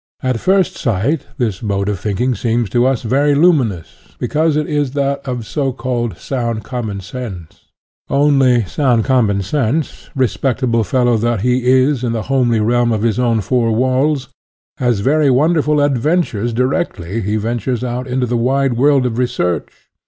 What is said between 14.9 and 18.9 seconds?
very wonderful adventures directly he ventures out into the wide